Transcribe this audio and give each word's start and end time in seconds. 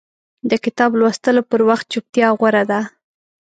د 0.49 0.51
کتاب 0.63 0.91
لوستلو 0.99 1.41
پر 1.49 1.61
وخت 1.69 1.85
چپتیا 1.93 2.27
غوره 2.37 2.63
ده. 2.71 2.79